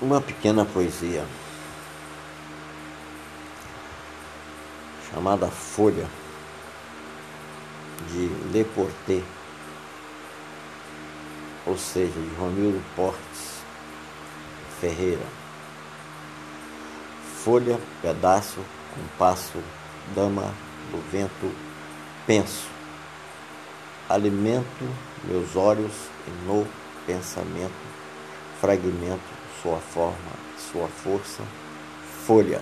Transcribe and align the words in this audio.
uma 0.00 0.18
pequena 0.18 0.64
poesia 0.64 1.26
chamada 5.12 5.46
Folha 5.48 6.08
de 8.08 8.28
Le 8.50 8.64
Porter, 8.64 9.22
ou 11.66 11.76
seja, 11.76 12.12
de 12.12 12.34
Romildo 12.36 12.82
Portes 12.96 13.60
Ferreira. 14.80 15.26
Folha, 17.44 17.78
pedaço, 18.00 18.60
compasso, 18.94 19.58
dama 20.14 20.54
do 20.90 21.10
vento, 21.10 21.54
penso. 22.26 22.68
Alimento 24.08 24.88
meus 25.24 25.54
olhos 25.54 25.92
e 26.26 26.30
no 26.46 26.66
pensamento 27.06 27.90
fragmento 28.60 29.39
sua 29.62 29.78
forma, 29.78 30.32
sua 30.56 30.88
força, 30.88 31.42
folha. 32.26 32.60